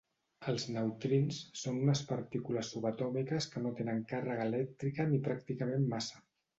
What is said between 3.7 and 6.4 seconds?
tenen càrrega elèctrica ni pràcticament massa.